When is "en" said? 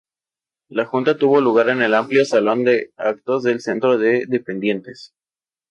1.69-1.83